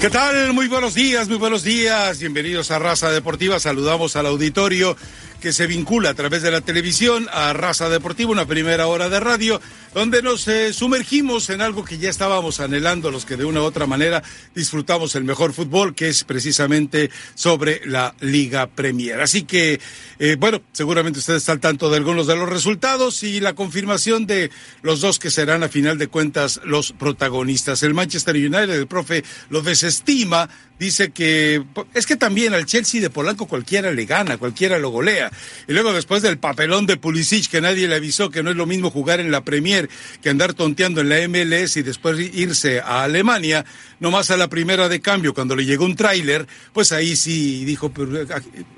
[0.00, 0.52] ¿Qué tal?
[0.52, 2.20] Muy buenos días, muy buenos días.
[2.20, 3.58] Bienvenidos a Raza Deportiva.
[3.58, 4.96] Saludamos al auditorio
[5.40, 9.18] que se vincula a través de la televisión a Raza Deportiva, una primera hora de
[9.18, 9.60] radio,
[9.94, 13.64] donde nos eh, sumergimos en algo que ya estábamos anhelando los que de una u
[13.64, 14.22] otra manera
[14.54, 19.20] disfrutamos el mejor fútbol, que es precisamente sobre la Liga Premier.
[19.20, 19.80] Así que,
[20.18, 24.26] eh, bueno, seguramente ustedes están al tanto de algunos de los resultados y la confirmación
[24.26, 24.50] de
[24.82, 27.82] los dos que serán a final de cuentas los protagonistas.
[27.82, 31.64] El Manchester United, el profe lo desestima, dice que
[31.94, 35.30] es que también al Chelsea de Polanco cualquiera le gana, cualquiera lo golea.
[35.66, 38.66] Y luego después del papelón de Pulisic que nadie le avisó que no es lo
[38.66, 39.77] mismo jugar en la Premier
[40.22, 43.64] que andar tonteando en la MLS y después irse a Alemania,
[44.00, 47.90] nomás a la primera de cambio cuando le llegó un tráiler, pues ahí sí dijo,
[47.90, 48.26] pero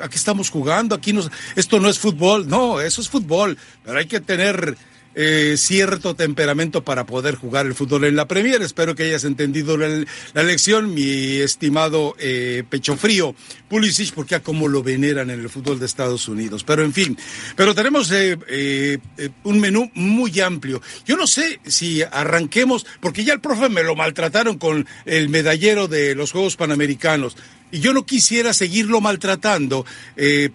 [0.01, 1.23] aquí estamos jugando, aquí no,
[1.57, 4.77] esto no es fútbol, no, eso es fútbol, pero hay que tener
[5.15, 8.63] eh, cierto temperamento para poder jugar el fútbol en la Premier.
[8.63, 13.35] Espero que hayas entendido la, lección, mi estimado eh, pecho frío
[13.69, 16.65] Pulisic, porque a cómo lo veneran en el fútbol de Estados Unidos.
[16.65, 17.19] Pero en fin,
[17.57, 18.99] pero tenemos eh, eh,
[19.45, 20.81] un menú muy amplio.
[21.07, 25.89] Yo no sé si arranquemos, porque ya el profe me lo maltrataron con el medallero
[25.89, 27.37] de los Juegos Panamericanos.
[27.73, 29.87] Y yo no quisiera seguirlo maltratando,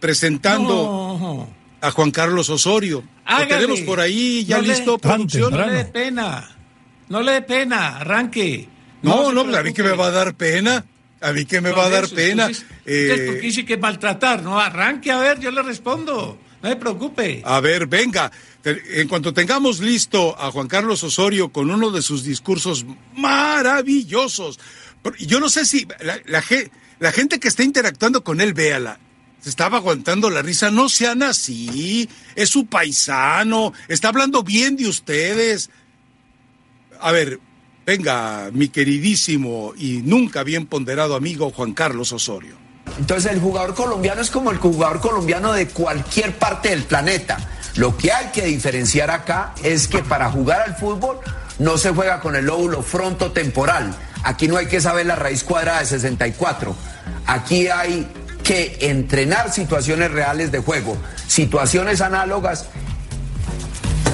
[0.02, 1.48] presentando
[1.86, 3.04] a Juan Carlos Osorio.
[3.28, 5.52] Lo tenemos por ahí ya listo, producción.
[5.52, 6.58] No le dé pena,
[7.10, 8.68] no le dé pena, arranque.
[9.04, 10.84] No, no, a mí que me va a dar pena.
[11.22, 12.50] A mí que me va a dar pena.
[12.86, 13.40] eh...
[13.42, 16.40] quise que maltratar, no, arranque, a ver, yo le respondo.
[16.62, 17.42] No se preocupe.
[17.46, 18.32] A ver, venga.
[18.64, 22.84] En cuanto tengamos listo a Juan Carlos Osorio con uno de sus discursos
[23.16, 24.60] maravillosos,
[25.20, 26.44] yo no sé si la, la,
[27.00, 29.00] la gente que está interactuando con él, véala
[29.46, 30.72] se estaba aguantando la risa.
[30.72, 32.10] No sean así.
[32.34, 33.74] Es su paisano.
[33.88, 35.70] Está hablando bien de ustedes.
[37.00, 37.40] A ver,
[37.86, 42.56] venga, mi queridísimo y nunca bien ponderado amigo Juan Carlos Osorio.
[42.98, 47.38] Entonces el jugador colombiano es como el jugador colombiano de cualquier parte del planeta.
[47.76, 51.20] Lo que hay que diferenciar acá es que para jugar al fútbol
[51.60, 53.96] no se juega con el lóbulo frontotemporal.
[54.24, 56.76] Aquí no hay que saber la raíz cuadrada de 64.
[57.28, 58.08] Aquí hay
[58.46, 60.96] que entrenar situaciones reales de juego,
[61.28, 62.68] situaciones análogas,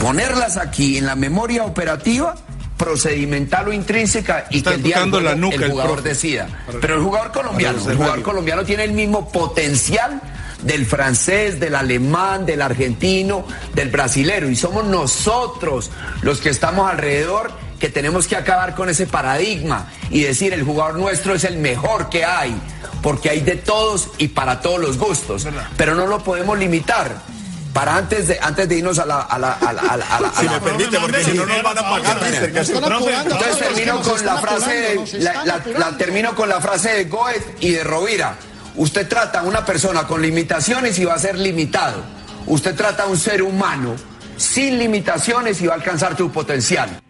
[0.02, 2.36] ponerlas aquí en la memoria operativa
[2.78, 6.48] procedimental o intrínseca y que el día la nuca, el jugador decida.
[6.80, 10.22] Pero el jugador colombiano, el jugador colombiano tiene el mismo potencial
[10.64, 15.92] del francés, del alemán, del argentino, del brasilero y somos nosotros
[16.22, 20.98] los que estamos alrededor que tenemos que acabar con ese paradigma y decir el jugador
[20.98, 22.56] nuestro es el mejor que hay
[23.02, 25.48] porque hay de todos y para todos los gustos,
[25.78, 27.42] pero no lo podemos limitar.
[27.74, 30.46] Para antes de antes de irnos a la a la a la, a la, si
[30.46, 35.46] me permite porque si no nos van a pagar entonces termino con la frase la,
[35.46, 38.36] la, termino con la frase de Goethe y de Rovira.
[38.76, 42.04] Usted trata a una persona con limitaciones y va a ser limitado.
[42.46, 43.96] Usted trata a un ser humano
[44.36, 47.02] sin limitaciones y va a alcanzar tu potencial.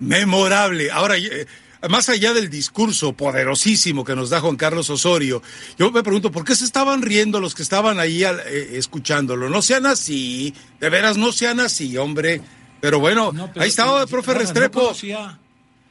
[0.00, 0.90] Memorable.
[0.90, 1.46] Ahora eh,
[1.88, 5.42] más allá del discurso poderosísimo que nos da Juan Carlos Osorio,
[5.78, 9.48] yo me pregunto, ¿por qué se estaban riendo los que estaban ahí eh, escuchándolo?
[9.48, 12.40] No sean así, de veras no sean así, hombre.
[12.80, 14.92] Pero bueno, ahí estaba el profe Restrepo.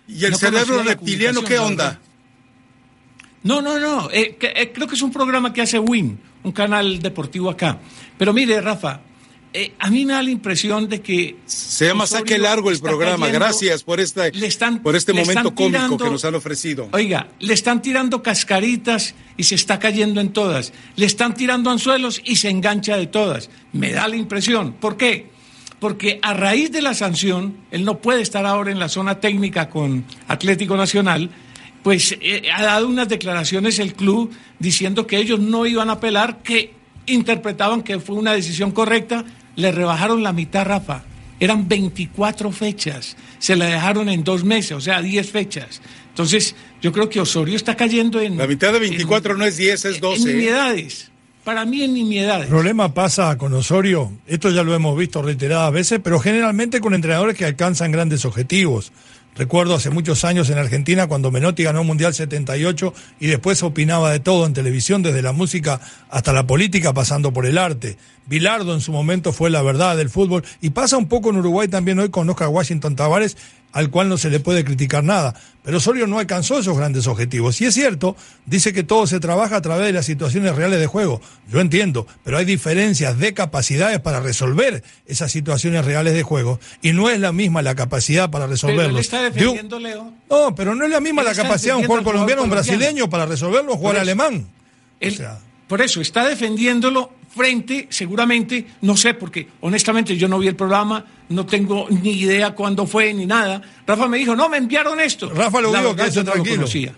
[0.08, 2.00] ¿Y el cerebro reptiliano qué onda?
[3.44, 4.10] No, no, no.
[4.12, 7.80] Eh, eh, creo que es un programa que hace WIN, un canal deportivo acá.
[8.18, 9.02] Pero mire, Rafa,
[9.54, 11.36] eh, a mí me da la impresión de que...
[11.46, 13.28] Se llama Saque Largo el programa.
[13.28, 14.32] Gracias por, esta,
[14.82, 16.88] por este momento cómico que nos han ofrecido.
[16.94, 20.72] Oiga, le están tirando cascaritas y se está cayendo en todas.
[20.96, 23.50] Le están tirando anzuelos y se engancha de todas.
[23.74, 24.74] Me da la impresión.
[24.74, 25.30] ¿Por qué?
[25.80, 29.70] Porque a raíz de la sanción, él no puede estar ahora en la zona técnica
[29.70, 31.30] con Atlético Nacional,
[31.84, 36.42] pues eh, ha dado unas declaraciones el club diciendo que ellos no iban a apelar,
[36.42, 36.74] que
[37.08, 39.26] interpretaban que fue una decisión correcta
[39.56, 41.04] le rebajaron la mitad, Rafa.
[41.40, 45.82] Eran 24 fechas, se la dejaron en dos meses, o sea, 10 fechas.
[46.10, 48.38] Entonces, yo creo que Osorio está cayendo en...
[48.38, 50.22] La mitad de 24 no es 10, es 12.
[50.22, 51.12] En nimiedades.
[51.44, 52.44] Para mí en nimiedades.
[52.44, 56.94] El problema pasa con Osorio, esto ya lo hemos visto reiteradas veces, pero generalmente con
[56.94, 58.92] entrenadores que alcanzan grandes objetivos.
[59.36, 64.20] Recuerdo hace muchos años en Argentina cuando Menotti ganó Mundial 78 y después opinaba de
[64.20, 65.80] todo en televisión, desde la música
[66.10, 67.98] hasta la política, pasando por el arte.
[68.26, 71.70] Bilardo en su momento fue la verdad del fútbol y pasa un poco en Uruguay
[71.70, 73.38] también hoy con Oscar Washington Tavares,
[73.72, 75.36] al cual no se le puede criticar nada.
[75.64, 77.62] Pero Osorio no alcanzó esos grandes objetivos.
[77.62, 78.16] Y es cierto,
[78.46, 81.22] dice que todo se trabaja a través de las situaciones reales de juego.
[81.52, 86.60] Yo entiendo, pero hay diferencias de capacidades para resolver esas situaciones reales de juego.
[86.82, 88.90] Y no es la misma la capacidad para resolverlo.
[88.90, 90.12] Pero está defendiendo, Leo.
[90.30, 93.26] No, pero no es la misma la capacidad de un jugador colombiano, un brasileño para
[93.26, 94.48] resolverlo, jugar alemán.
[95.68, 101.06] por eso, está defendiéndolo frente, seguramente, no sé, porque honestamente yo no vi el programa,
[101.30, 103.62] no tengo ni idea cuándo fue ni nada.
[103.88, 105.30] Rafa me dijo, no, me enviaron esto.
[105.30, 106.44] Rafa lo vio, que no tranquilo.
[106.44, 106.94] Lo conocía.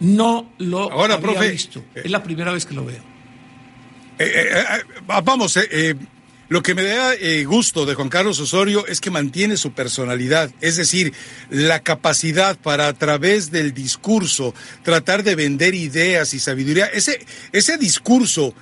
[0.00, 1.84] No lo Ahora, había visto.
[1.94, 3.00] Es la primera vez que lo veo.
[4.18, 5.58] Eh, eh, eh, vamos,
[6.48, 7.12] lo que me da
[7.44, 11.14] gusto de Juan Carlos Osorio es que mantiene su personalidad, es decir,
[11.50, 16.86] la capacidad para a través del discurso tratar de vender ideas y sabiduría.
[16.86, 18.54] Ese, ese discurso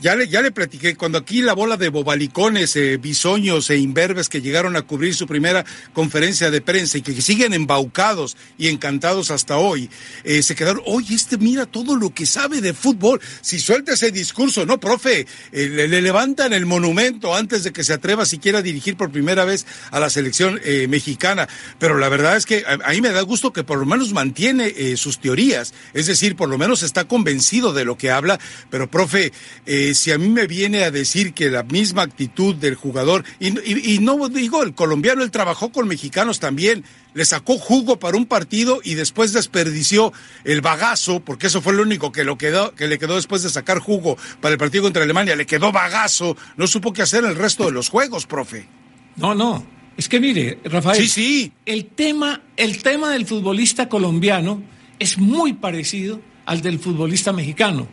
[0.00, 4.28] ya le, ya le platiqué, cuando aquí la bola de bobalicones, eh, bisoños e imberbes
[4.28, 9.30] que llegaron a cubrir su primera conferencia de prensa y que siguen embaucados y encantados
[9.30, 9.90] hasta hoy,
[10.24, 13.20] eh, se quedaron, oye, este mira todo lo que sabe de fútbol.
[13.40, 17.92] Si suelta ese discurso, no, profe, eh, le, levantan el monumento antes de que se
[17.92, 21.48] atreva siquiera a dirigir por primera vez a la selección mexicana.
[21.78, 24.96] Pero la verdad es que a, mí me da gusto que por lo menos mantiene
[24.96, 28.38] sus teorías, es decir, por lo menos está convencido de lo que habla,
[28.70, 29.32] pero profe,
[29.66, 33.98] eh, si a mí me viene a decir que la misma actitud del jugador, y,
[34.00, 36.84] no digo, el colombiano, él trabajó con mexicanos también,
[37.14, 40.12] le sacó jugo para un partido y después desperdició
[40.44, 43.50] el bagazo, porque eso fue lo único que, lo quedó, que le quedó después de
[43.50, 47.36] sacar jugo para el partido contra Alemania, le quedó bagazo, no supo qué hacer el
[47.36, 48.68] resto de los juegos, profe.
[49.16, 49.66] No, no,
[49.96, 51.52] es que mire, Rafael, sí, sí.
[51.66, 54.62] El, tema, el tema del futbolista colombiano
[54.98, 57.88] es muy parecido al del futbolista mexicano.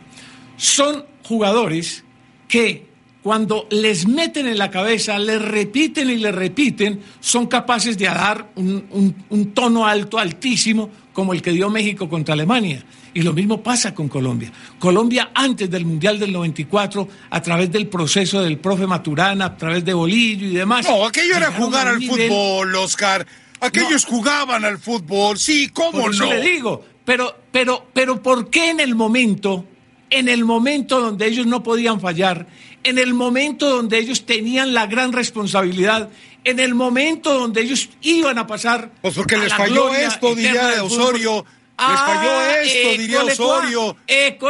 [0.58, 2.04] Son jugadores
[2.46, 2.88] que
[3.22, 8.50] cuando les meten en la cabeza, les repiten y les repiten, son capaces de dar
[8.56, 12.84] un, tono alto, altísimo, como el que dio México contra Alemania.
[13.14, 14.52] Y lo mismo pasa con Colombia.
[14.78, 19.84] Colombia antes del Mundial del 94, a través del proceso del profe Maturana, a través
[19.84, 20.86] de Bolillo y demás.
[20.88, 23.26] No, aquello era jugar al fútbol, Oscar.
[23.60, 26.32] Aquellos jugaban al fútbol, sí, ¿cómo por eso no?
[26.32, 29.64] le digo, pero, pero, pero ¿por qué en el momento
[30.10, 32.46] en el momento donde ellos no podían fallar,
[32.82, 36.08] en el momento donde ellos tenían la gran responsabilidad,
[36.44, 38.90] en el momento donde ellos iban a pasar.
[39.02, 41.44] Pues porque les falló esto, diría Osorio.
[41.78, 43.96] les falló esto, diría Osorio.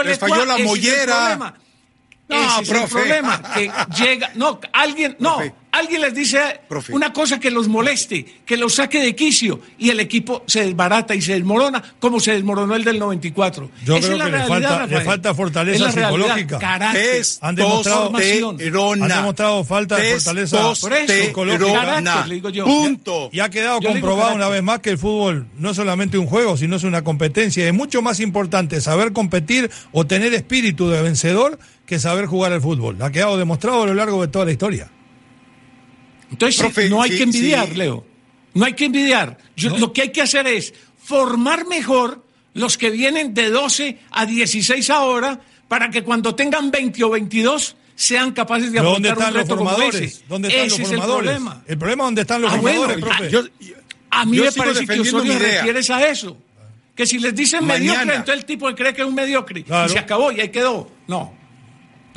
[0.04, 1.54] les falló la mollera.
[2.28, 5.40] No, Ese es el problema, que llega, no, alguien, no,
[5.72, 6.60] alguien les dice
[6.90, 11.14] una cosa que los moleste, que los saque de quicio y el equipo se desbarata
[11.14, 13.70] y se desmorona como se desmoronó el del 94.
[13.84, 16.58] Yo creo que le, falta, le, falta, fortaleza psicológica.
[16.58, 21.94] Carácter, han demostrado, han demostrado falta de fortaleza psicológica.
[22.64, 23.30] Punto.
[23.32, 26.56] Y ha quedado comprobado una vez más que el fútbol no es solamente un juego,
[26.56, 27.66] sino es una competencia.
[27.66, 32.60] Es mucho más importante saber competir o tener espíritu de vencedor que saber jugar al
[32.60, 33.00] fútbol.
[33.00, 34.90] Ha quedado demostrado a lo largo de toda la historia.
[36.30, 38.04] Entonces, no hay que envidiar, Leo.
[38.54, 39.38] No hay que envidiar.
[39.56, 44.90] Lo que hay que hacer es formar mejor los que vienen de 12 a 16
[44.90, 49.48] ahora para que cuando tengan 20 o 22 sean capaces de afrontar ¿Dónde están los
[49.48, 50.24] formadores?
[50.28, 51.30] ¿Dónde están los formadores?
[51.30, 51.62] el problema.
[51.66, 53.50] El problema es dónde están los ah, formadores, profe.
[54.10, 56.36] a mí me parece que Osorio se refiere a eso.
[56.94, 59.60] Que si les dicen mediocre, entonces el tipo cree que es un mediocre.
[59.60, 60.90] Y se acabó y ahí quedó.
[61.06, 61.37] No.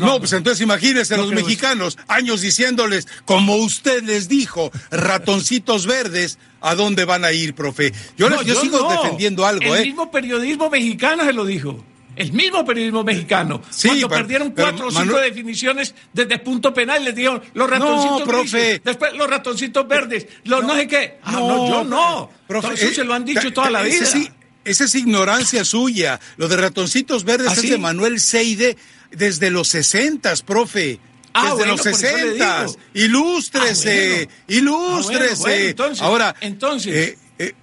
[0.01, 6.75] No, pues entonces imagínense los mexicanos, años diciéndoles, como usted les dijo, ratoncitos verdes, ¿a
[6.75, 7.93] dónde van a ir, profe?
[8.17, 9.85] Yo, yo, sigo defendiendo algo, El ¿eh?
[9.85, 11.83] mismo periodismo mexicano se lo dijo.
[12.15, 13.61] El mismo periodismo mexicano.
[13.69, 18.25] Sí, cuando perdieron cuatro o cinco definiciones desde punto penal, les dijeron los ratoncitos no,
[18.25, 18.81] profe.
[18.83, 21.19] después los ratoncitos verdes, los no, sé qué.
[21.23, 22.29] Ah, no, yo no.
[22.47, 24.05] Profe, eso se lo han dicho toda la vida.
[24.05, 24.29] Sí,
[24.63, 26.19] esa es ignorancia suya.
[26.37, 28.77] Lo de ratoncitos verdes ¿Ah, es de Manuel Seide
[29.11, 30.99] desde los sesentas, profe.
[31.33, 32.77] Ah, desde los sesentas.
[32.93, 35.75] Ilústrese, ah, ilústrese.
[35.99, 36.93] Ahora, entonces.
[36.93, 37.53] Eh, eh,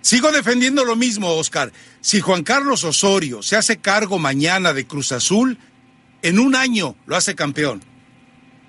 [0.00, 1.72] sigo defendiendo lo mismo, Oscar.
[2.00, 5.58] Si Juan Carlos Osorio se hace cargo mañana de Cruz Azul,
[6.22, 7.82] en un año lo hace campeón.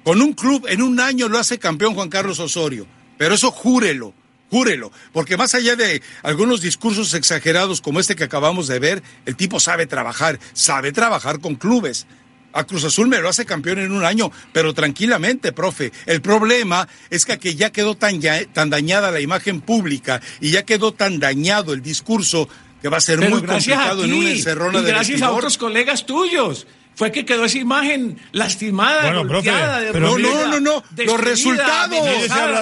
[0.04, 2.88] Con un club, en un año lo hace campeón Juan Carlos Osorio.
[3.18, 4.14] Pero eso júrelo,
[4.50, 9.36] júrelo, porque más allá de algunos discursos exagerados como este que acabamos de ver, el
[9.36, 12.08] tipo sabe trabajar, sabe trabajar con clubes.
[12.54, 15.92] A Cruz Azul me lo hace campeón en un año, pero tranquilamente, profe.
[16.06, 18.20] El problema es que ya quedó tan,
[18.54, 22.98] tan dañada la imagen pública y ya quedó tan dañado el discurso que que va
[22.98, 27.26] a ser muy complicado en una encerrona y gracias a otros colegas tuyos fue que
[27.26, 31.96] quedó esa imagen lastimada, bueno, golpeada, profe, pero no, no, no, los resultados,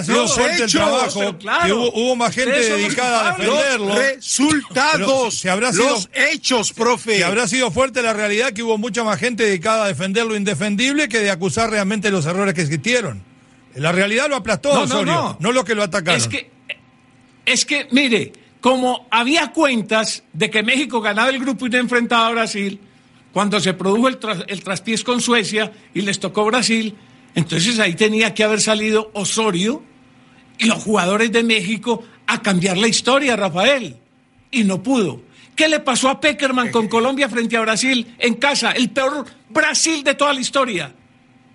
[0.10, 3.88] los hechos, hubo, más gente dedicada a defenderlo.
[3.88, 7.16] Los resultados, si habrá sido, los hechos, profe.
[7.16, 10.36] Que habrá sido fuerte la realidad que hubo mucha más gente dedicada a defender lo
[10.36, 13.24] indefendible que de acusar realmente los errores que existieron.
[13.76, 15.52] La realidad lo aplastó, no, Osorio, no, no.
[15.54, 16.20] lo que lo atacaron.
[16.20, 16.52] Es que,
[17.46, 22.28] es que, mire, como había cuentas de que México ganaba el grupo y no enfrentaba
[22.28, 22.82] a Brasil,
[23.36, 26.96] cuando se produjo el, el traspiés con Suecia y les tocó Brasil,
[27.36, 29.84] entonces ahí tenía que haber salido Osorio
[30.58, 33.98] y los jugadores de México a cambiar la historia, Rafael.
[34.52, 35.22] Y no pudo.
[35.54, 38.72] ¿Qué le pasó a Peckerman con Colombia frente a Brasil en casa?
[38.72, 40.96] El peor Brasil de toda la historia.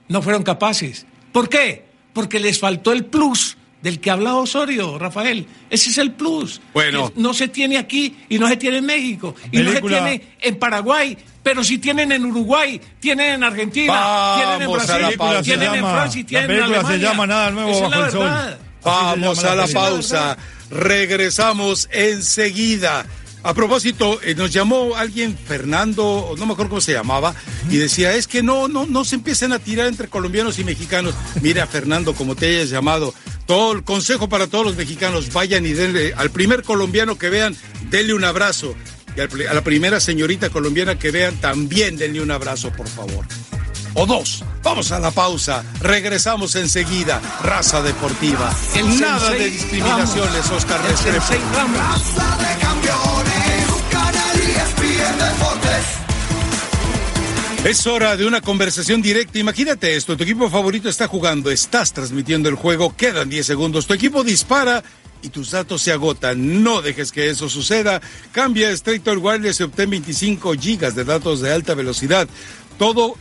[0.07, 1.07] No fueron capaces.
[1.33, 1.87] ¿Por qué?
[2.13, 5.47] Porque les faltó el plus del que habla Osorio, Rafael.
[5.71, 6.61] Ese es el plus.
[6.73, 7.13] Bueno.
[7.17, 9.35] no se tiene aquí y no se tiene en México.
[9.51, 14.63] Y no se tiene en Paraguay pero si tienen en Uruguay, tienen en Argentina, tienen
[14.63, 16.89] en Brasil, tienen en Francia y tienen en Alemania.
[16.89, 18.59] se llama Nada Nuevo Bajo el Sol.
[18.85, 20.37] Vamos a la, pausa.
[20.71, 23.07] Regresamos enseguida.
[23.43, 27.35] A propósito, eh, nos llamó alguien, Fernando, no me acuerdo cómo se llamaba,
[27.71, 31.15] y decía, es que no, no, no se empiecen a tirar entre colombianos y mexicanos.
[31.41, 33.15] Mira, Fernando, como te hayas llamado,
[33.51, 37.57] todo el consejo para todos los mexicanos, vayan y denle al primer colombiano que vean,
[37.91, 38.77] denle un abrazo.
[39.17, 43.27] Y a la primera señorita colombiana que vean, también denle un abrazo, por favor.
[43.95, 44.45] O dos.
[44.63, 45.65] Vamos a la pausa.
[45.81, 47.21] Regresamos enseguida.
[47.43, 48.55] Raza Deportiva.
[48.77, 51.19] El Nada de discriminaciones, Oscar Restrepo.
[51.75, 53.51] Raza de campeones,
[57.65, 59.39] es hora de una conversación directa.
[59.39, 63.93] Imagínate esto, tu equipo favorito está jugando, estás transmitiendo el juego, quedan 10 segundos, tu
[63.93, 64.83] equipo dispara
[65.23, 66.63] y tus datos se agotan.
[66.63, 68.01] No dejes que eso suceda.
[68.33, 72.29] Cambia a Straight Wireless y obtén 25 gigas de datos de alta velocidad.
[72.79, 73.17] Todo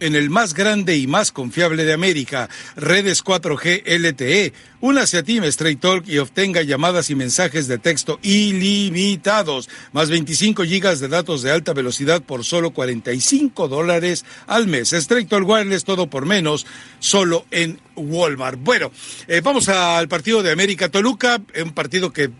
[0.00, 4.52] en el más grande y más confiable de América, redes 4G LTE.
[4.80, 10.64] Únase a Team Straight Talk y obtenga llamadas y mensajes de texto ilimitados, más 25
[10.64, 14.92] gigas de datos de alta velocidad por solo 45 dólares al mes.
[14.92, 16.66] Straight Talk Wireless, todo por menos,
[16.98, 18.58] solo en Walmart.
[18.60, 18.90] Bueno,
[19.26, 22.30] eh, vamos al partido de América Toluca, un partido que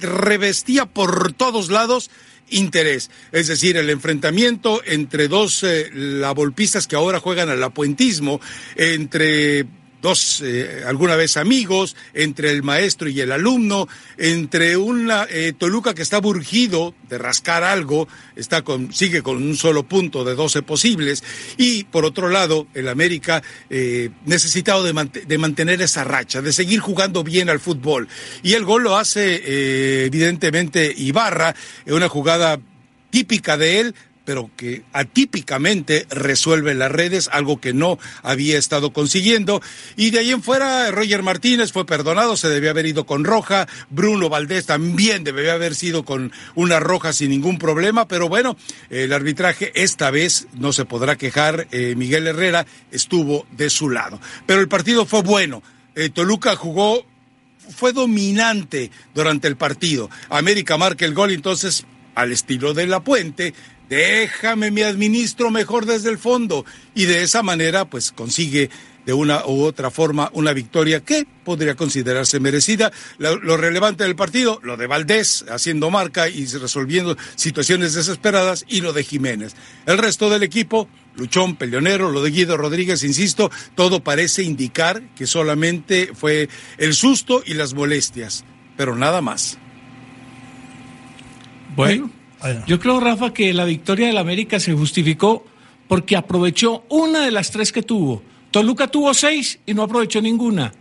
[0.00, 2.10] revestía por todos lados
[2.50, 3.10] interés.
[3.32, 8.40] Es decir, el enfrentamiento entre dos eh, lavolpistas que ahora juegan al apuentismo,
[8.76, 9.66] entre
[10.04, 15.94] dos eh, alguna vez amigos, entre el maestro y el alumno, entre una eh, Toluca
[15.94, 18.06] que está burgido de rascar algo,
[18.36, 21.24] está con, sigue con un solo punto de 12 posibles,
[21.56, 24.92] y por otro lado, el América eh, necesitado de,
[25.26, 28.06] de, mantener esa racha, de seguir jugando bien al fútbol.
[28.42, 31.54] Y el gol lo hace evidentemente Ibarra,
[31.86, 32.60] en una jugada
[33.08, 33.94] típica de él,
[34.24, 39.60] pero que atípicamente resuelve las redes, algo que no había estado consiguiendo.
[39.96, 43.68] Y de ahí en fuera, Roger Martínez fue perdonado, se debía haber ido con roja,
[43.90, 48.56] Bruno Valdés también debería haber sido con una roja sin ningún problema, pero bueno,
[48.90, 54.20] el arbitraje esta vez no se podrá quejar, eh, Miguel Herrera estuvo de su lado.
[54.46, 55.62] Pero el partido fue bueno,
[55.94, 57.04] eh, Toluca jugó
[57.70, 60.10] fue dominante durante el partido.
[60.28, 63.54] América marca el gol, entonces, al estilo de la puente,
[63.94, 68.70] déjame me administro mejor desde el fondo y de esa manera pues consigue
[69.06, 72.90] de una u otra forma una victoria que podría considerarse merecida.
[73.18, 78.92] Lo, relevante del partido, lo de Valdés haciendo marca y resolviendo situaciones desesperadas y lo
[78.92, 79.54] de Jiménez.
[79.86, 85.26] El resto del equipo, Luchón, Peleonero, lo de Guido Rodríguez, insisto, todo parece indicar que
[85.26, 86.48] solamente fue
[86.78, 88.44] el susto y las molestias,
[88.76, 89.58] pero nada más.
[91.76, 92.10] Bueno.
[92.66, 95.44] Yo creo, Rafa, que la victoria del América se justificó
[95.88, 98.22] porque aprovechó una de las tres que tuvo.
[98.50, 100.72] Toluca tuvo seis y no aprovechó ninguna.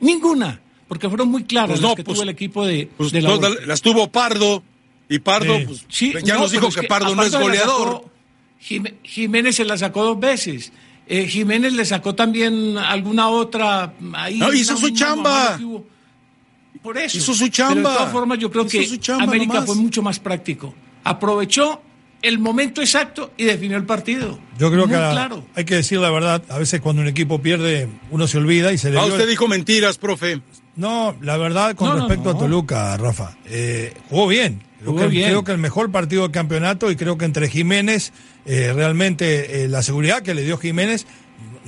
[0.00, 0.60] Ninguna.
[0.88, 3.80] Porque fueron muy claras pues las que pues, tuvo el equipo de, pues la Las
[3.80, 4.62] tuvo Pardo.
[5.08, 5.86] Y Pardo, pues,
[6.24, 8.04] ya nos dijo que, Pardo no es goleador.
[8.58, 10.72] Jiménez se la sacó dos veces.
[11.06, 13.94] Eh, Jiménez le sacó también alguna otra.
[14.12, 15.58] Ahí, no, hizo su chamba.
[16.82, 17.18] Por eso.
[17.18, 17.74] Hizo su chamba.
[17.74, 20.74] Pero de todas formas, yo creo que América fue mucho más práctico
[21.10, 21.82] aprovechó
[22.22, 24.38] el momento exacto y definió el partido.
[24.58, 24.96] Yo creo que
[25.54, 28.78] hay que decir la verdad, a veces cuando un equipo pierde uno se olvida y
[28.78, 28.98] se le...
[28.98, 30.40] Ah, usted dijo mentiras, profe.
[30.76, 34.62] No, la verdad con respecto a Toluca, Rafa, eh, jugó bien.
[34.82, 38.14] Creo, que, el mejor partido del campeonato y creo que entre Jiménez,
[38.46, 41.06] eh, realmente eh, la seguridad que le dio Jiménez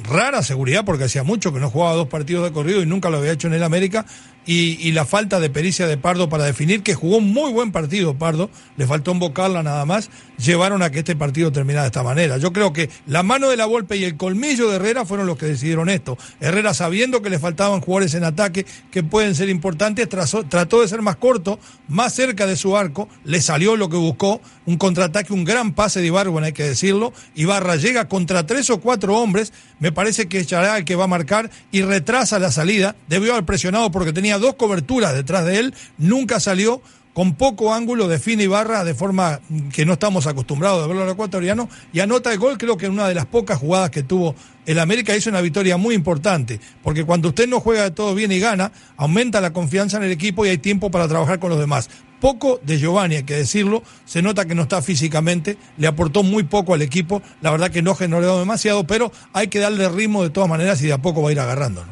[0.02, 3.18] rara seguridad porque hacía mucho que no jugaba dos partidos de corrido y nunca lo
[3.18, 4.06] había hecho en el América
[4.44, 8.14] y, la falta de pericia de Pardo para definir que jugó un muy buen partido
[8.14, 12.38] Pardo, le faltó invocarla nada más, llevaron a que este partido terminara de esta manera.
[12.38, 15.38] Yo creo que la mano de la Volpe y el colmillo de Herrera fueron los
[15.38, 16.18] que decidieron esto.
[16.40, 21.02] Herrera sabiendo que le faltaban jugadores en ataque que pueden ser importantes, trató de ser
[21.02, 21.58] más corto,
[21.88, 26.00] más cerca de su arco, le salió lo que buscó, un contraataque, un gran pase
[26.00, 27.12] de Ibargüen, hay que decirlo.
[27.34, 31.08] Ibarra llega contra tres o cuatro hombres, me parece que echará el que va a
[31.08, 32.96] marcar y retrasa la salida.
[33.08, 36.82] Debió haber presionado porque tenía dos coberturas detrás de él, nunca salió.
[37.12, 41.68] Con poco ángulo define Ibarra de forma que no estamos acostumbrados a verlo al ecuatoriano
[41.92, 44.34] y anota el gol, creo que en una de las pocas jugadas que tuvo
[44.64, 48.32] el América hizo una victoria muy importante, porque cuando usted no juega de todo bien
[48.32, 51.58] y gana, aumenta la confianza en el equipo y hay tiempo para trabajar con los
[51.58, 51.90] demás
[52.22, 56.44] poco de Giovanni, hay que decirlo, se nota que no está físicamente, le aportó muy
[56.44, 60.30] poco al equipo, la verdad que no generó demasiado, pero hay que darle ritmo de
[60.30, 61.84] todas maneras y de a poco va a ir agarrando.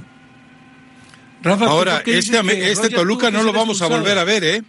[1.44, 4.62] Ahora, este, este Toluca no lo vamos a volver a ver, ¿eh?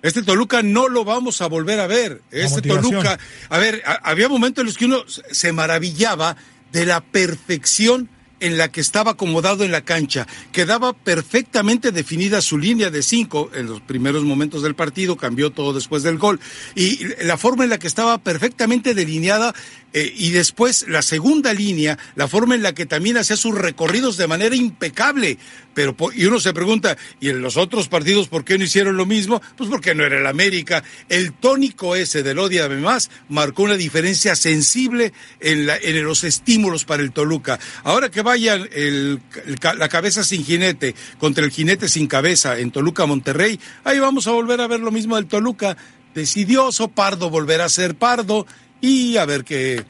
[0.00, 2.22] Este Toluca no lo vamos a volver a ver.
[2.30, 6.36] Este Toluca, a ver, había momentos en los que uno se maravillaba
[6.72, 8.08] de la perfección
[8.40, 10.26] en la que estaba acomodado en la cancha.
[10.52, 15.72] Quedaba perfectamente definida su línea de cinco en los primeros momentos del partido, cambió todo
[15.72, 16.40] después del gol.
[16.74, 19.54] Y la forma en la que estaba perfectamente delineada
[19.92, 24.16] eh, y después la segunda línea, la forma en la que también hacía sus recorridos
[24.16, 25.38] de manera impecable.
[25.72, 29.06] Pero, y uno se pregunta, ¿y en los otros partidos por qué no hicieron lo
[29.06, 29.40] mismo?
[29.56, 30.82] Pues porque no era el América.
[31.08, 37.02] El tónico ese del Odia más marcó una diferencia sensible en, en los estímulos para
[37.02, 37.58] el Toluca.
[37.84, 43.58] Ahora que vaya la cabeza sin jinete contra el jinete sin cabeza en Toluca Monterrey,
[43.84, 45.76] ahí vamos a volver a ver lo mismo del Toluca.
[46.14, 48.46] Decidioso, Pardo volverá a ser Pardo
[48.80, 49.84] y a ver qué,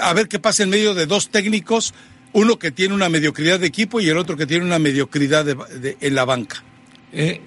[0.00, 1.94] a ver qué pasa en medio de dos técnicos,
[2.32, 6.14] uno que tiene una mediocridad de equipo y el otro que tiene una mediocridad en
[6.14, 6.62] la banca.
[7.12, 7.40] Eh,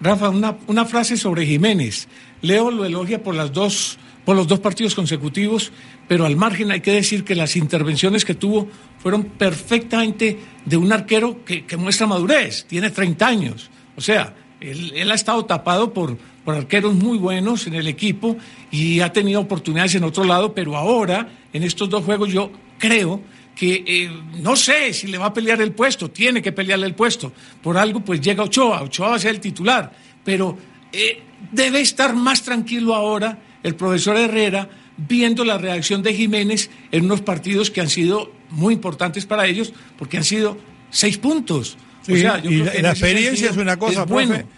[0.00, 2.08] Rafa, una, una frase sobre Jiménez.
[2.42, 5.72] Leo lo elogia por las dos por los dos partidos consecutivos,
[6.08, 10.92] pero al margen hay que decir que las intervenciones que tuvo fueron perfectamente de un
[10.92, 13.70] arquero que, muestra madurez, tiene 30 años.
[13.96, 18.36] O sea, él, ha estado tapado por, por arqueros muy buenos en el equipo
[18.70, 23.20] y ha tenido oportunidades en otro lado, pero ahora, en estos dos juegos, yo creo
[23.54, 26.94] que eh, no sé si le va a pelear el puesto, tiene que pelearle el
[26.94, 27.32] puesto.
[27.62, 29.92] Por algo, pues llega Ochoa, Ochoa va a ser el titular,
[30.24, 30.58] pero
[30.92, 37.04] eh, debe estar más tranquilo ahora el profesor Herrera viendo la reacción de Jiménez en
[37.04, 40.56] unos partidos que han sido muy importantes para ellos, porque han sido
[40.90, 44.06] seis puntos y la, experiencia es una cosa,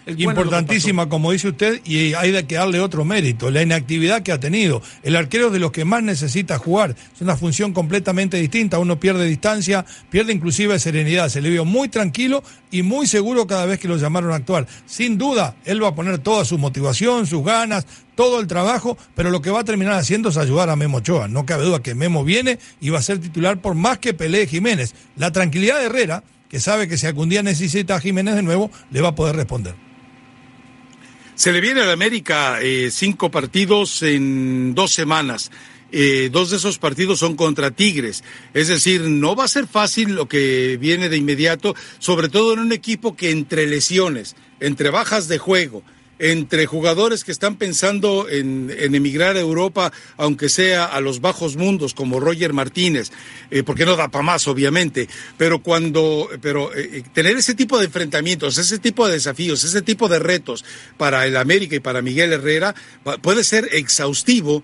[0.05, 4.81] importantísima, como dice usted, y hay que darle otro mérito, la inactividad que ha tenido.
[5.03, 8.99] El arquero es de los que más necesita jugar, es una función completamente distinta, uno
[8.99, 13.79] pierde distancia, pierde inclusive serenidad, se le vio muy tranquilo y muy seguro cada vez
[13.79, 14.67] que lo llamaron a actuar.
[14.85, 19.29] Sin duda, él va a poner toda su motivación, sus ganas, todo el trabajo, pero
[19.29, 21.27] lo que va a terminar haciendo es ayudar a Memo Ochoa.
[21.27, 24.47] No cabe duda que Memo viene y va a ser titular por más que pelee
[24.47, 24.95] Jiménez.
[25.15, 28.71] La tranquilidad de Herrera que sabe que si algún día necesita a Jiménez de nuevo,
[28.91, 29.75] le va a poder responder.
[31.35, 35.51] Se le viene a la América eh, cinco partidos en dos semanas.
[35.91, 38.23] Eh, dos de esos partidos son contra Tigres.
[38.53, 42.59] Es decir, no va a ser fácil lo que viene de inmediato, sobre todo en
[42.59, 45.83] un equipo que entre lesiones, entre bajas de juego,
[46.19, 51.93] entre jugadores que están pensando en, emigrar a Europa, aunque sea a los bajos mundos,
[51.93, 53.11] como Roger Martínez,
[53.51, 57.77] eh, porque no da para más, obviamente, pero cuando, pero eh, eh, tener ese tipo
[57.77, 60.65] de enfrentamientos, ese tipo de desafíos, ese tipo de retos
[60.97, 62.73] para el América y para Miguel Herrera,
[63.21, 64.63] puede ser exhaustivo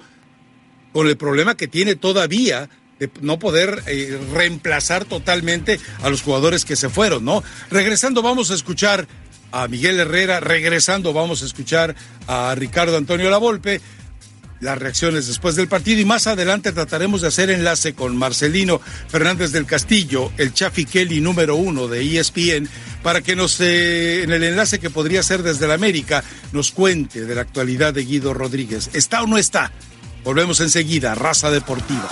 [0.91, 3.83] con el problema que tiene todavía de no poder
[4.31, 7.43] reemplazar totalmente a los jugadores que se fueron, ¿no?
[7.71, 9.07] Regresando, vamos a escuchar
[9.53, 10.41] a Miguel Herrera.
[10.41, 11.95] Regresando, vamos a escuchar
[12.27, 13.79] a Ricardo Antonio Lavolpe
[14.63, 19.51] las reacciones después del partido y más adelante trataremos de hacer enlace con Marcelino Fernández
[19.51, 22.69] del Castillo, el Chafi Kelly número uno de ESPN,
[23.03, 27.25] para que nos, eh, en el enlace que podría ser desde la América, nos cuente
[27.25, 28.89] de la actualidad de Guido Rodríguez.
[28.93, 29.71] ¿Está o no está?
[30.23, 32.07] Volvemos enseguida, Raza Deportiva.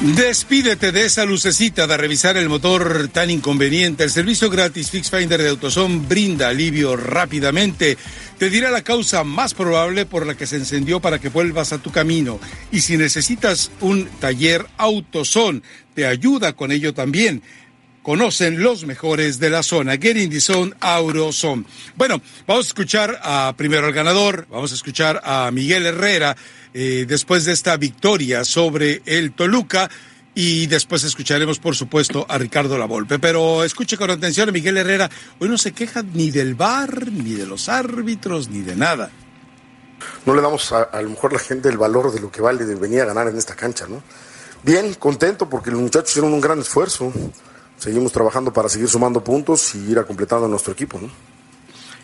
[0.00, 4.04] Despídete de esa lucecita de revisar el motor tan inconveniente.
[4.04, 7.98] El servicio gratis Fix Finder de AutoZone brinda alivio rápidamente.
[8.38, 11.78] Te dirá la causa más probable por la que se encendió para que vuelvas a
[11.78, 12.38] tu camino.
[12.70, 15.62] Y si necesitas un taller AutoZone,
[15.94, 17.42] te ayuda con ello también.
[18.02, 19.98] conocen los mejores de la zona.
[19.98, 21.64] Getting the Zone, Aurozone.
[21.96, 26.36] Bueno, vamos a escuchar a, primero al ganador, vamos a escuchar a Miguel Herrera
[26.74, 29.90] eh, después de esta victoria sobre el Toluca.
[30.34, 33.18] Y después escucharemos, por supuesto, a Ricardo Lavolpe.
[33.18, 35.10] Pero escuche con atención a Miguel Herrera.
[35.40, 39.10] Hoy no se queja ni del bar, ni de los árbitros, ni de nada.
[40.26, 42.74] No le damos a, lo mejor la gente el valor de lo que vale de
[42.76, 44.02] venir a ganar en esta cancha, ¿no?
[44.62, 47.12] Bien, contento porque los muchachos hicieron un gran esfuerzo.
[47.76, 51.08] Seguimos trabajando para seguir sumando puntos y ir a completando nuestro equipo, ¿no?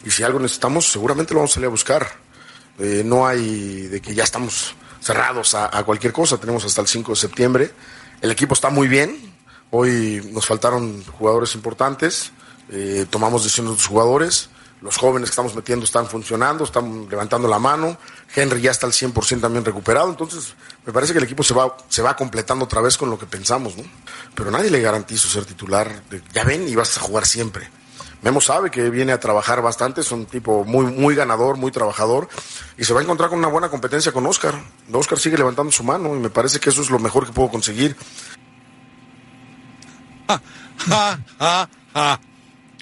[0.05, 2.24] Y si algo necesitamos, seguramente lo vamos a salir a buscar.
[2.79, 6.39] Eh, no hay de que ya estamos cerrados a, cualquier cosa.
[6.39, 7.73] Tenemos hasta el 5 de septiembre
[8.25, 9.35] el equipo está muy bien.
[9.71, 12.33] Hoy nos faltaron jugadores importantes.
[12.71, 14.49] Eh, tomamos decisiones de los jugadores.
[14.81, 17.99] Los jóvenes que estamos metiendo están funcionando, están levantando la mano.
[18.35, 20.09] Henry ya está al 100% también recuperado.
[20.09, 20.55] Entonces,
[20.87, 23.27] me parece que el equipo se va, se va completando otra vez con lo que
[23.27, 23.85] pensamos, ¿no?
[24.35, 26.03] Pero nadie le garantiza ser titular.
[26.33, 27.69] Ya ven y vas a jugar siempre.
[28.25, 32.27] Memo sabe que viene a trabajar bastante, es un tipo muy, muy ganador, muy trabajador,
[32.79, 34.55] y se va a encontrar con una buena competencia con Oscar.
[34.91, 37.51] Oscar sigue levantando su mano y me parece que eso es lo mejor que puedo
[37.51, 37.95] conseguir.
[40.27, 40.41] Ja,
[40.89, 42.21] ja, ja, ja.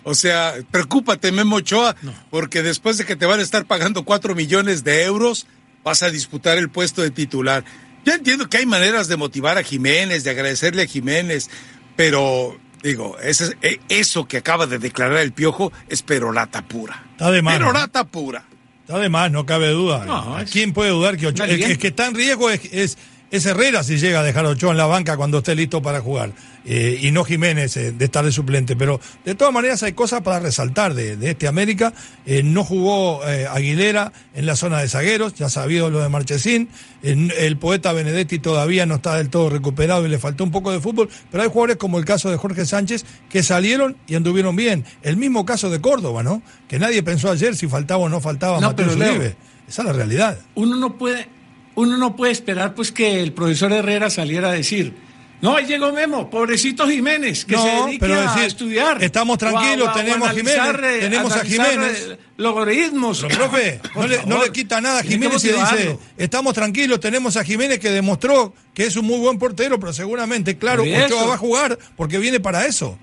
[0.05, 2.15] O sea, preocúpate, Memo Ochoa, no.
[2.31, 5.49] porque después de que te van a estar pagando cuatro millones de euros,
[5.83, 7.65] vas a disputar el puesto de titular.
[8.05, 11.51] Yo entiendo que hay maneras de motivar a Jiménez, de agradecerle a Jiménez,
[11.97, 13.57] pero Digo, ese,
[13.89, 17.03] eso que acaba de declarar el Piojo es perorata pura.
[17.13, 17.57] Está de más.
[17.57, 18.45] Perorata pura.
[18.81, 20.05] Está de más, no cabe duda.
[20.05, 20.39] No.
[20.51, 22.99] ¿Quién puede dudar que Ochoa, el, el, que está en riesgo es, es,
[23.33, 26.33] es, Herrera si llega a dejar Ochoa en la banca cuando esté listo para jugar?
[26.65, 28.77] Eh, y no Jiménez eh, de estar de suplente.
[28.77, 31.93] Pero de todas maneras hay cosas para resaltar de, de este América.
[32.27, 36.69] Eh, no jugó Aguilera en la zona de zagueros, ya sabido lo de Marchesín.
[37.03, 40.81] el poeta Benedetti todavía no está del todo recuperado y le faltó un poco de
[40.81, 41.09] fútbol.
[41.31, 44.85] Pero hay jugadores como el caso de Jorge Sánchez que salieron y anduvieron bien.
[45.03, 46.43] El mismo caso de Córdoba, ¿no?
[46.69, 49.35] Que nadie pensó ayer si faltaba o no faltaba no, Mateo pero.
[49.69, 50.39] Esa es la realidad.
[50.55, 51.29] Uno no puede,
[51.75, 54.95] uno no puede esperar pues que el profesor Herrera saliera a decir
[55.43, 59.03] no, ahí llegó Memo, pobrecito Jiménez, que no, se dedique pero a decir, estudiar.
[59.03, 62.07] Estamos tranquilos, o a, tenemos o a Jiménez, tenemos a Jiménez.
[62.11, 63.23] eh, Logaritmos.
[63.23, 67.37] Pero, profe, no le, no le, quita nada a Jiménez y dice, estamos tranquilos, tenemos
[67.37, 71.35] a Jiménez que demostró que es un muy buen portero, pero seguramente, claro, Ochoa va
[71.35, 72.97] a jugar porque viene para eso.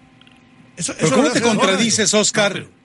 [0.77, 2.57] eso, eso ¿Cómo te contradices, Oscar?
[2.57, 2.78] No,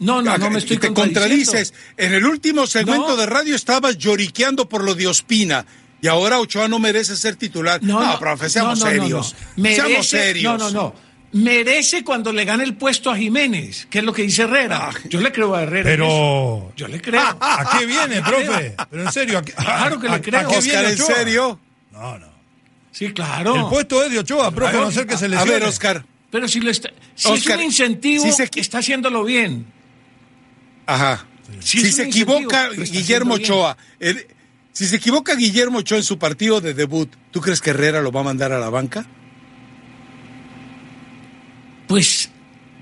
[0.00, 1.74] no, no, no me estoy Te contradices.
[1.96, 3.16] En el último segmento no.
[3.16, 5.66] de radio estabas lloriqueando por lo de Ospina.
[6.00, 7.82] Y ahora Ochoa no merece ser titular.
[7.82, 9.34] No, no, no profe, seamos no, serios.
[9.56, 10.58] Merece, seamos serios.
[10.58, 10.94] No, no, no.
[11.32, 14.90] Merece cuando le gane el puesto a Jiménez, que es lo que dice Herrera.
[14.90, 15.84] Ah, yo le creo a Herrera.
[15.84, 16.72] Pero.
[16.76, 17.20] Yo le creo.
[17.20, 18.76] ¿A qué viene, profe?
[18.90, 19.38] Pero en serio.
[19.38, 20.40] ¿a qué, claro que le creo.
[20.40, 21.08] ¿A qué Oscar, viene Ochoa?
[21.08, 21.60] ¿en serio?
[21.92, 22.28] No, no.
[22.92, 23.56] Sí, claro.
[23.56, 25.50] El puesto es de Ochoa, profe, a no ser que se lesione.
[25.50, 26.04] A ver, Oscar.
[26.30, 28.48] Pero si, lo está, si Oscar, es un incentivo, si se...
[28.56, 29.66] está haciéndolo bien.
[30.88, 31.26] Ajá.
[31.60, 34.26] Si, si se equivoca Guillermo Ochoa, el,
[34.72, 38.10] si se equivoca Guillermo Ochoa en su partido de debut, ¿tú crees que Herrera lo
[38.10, 39.06] va a mandar a la banca?
[41.86, 42.30] Pues,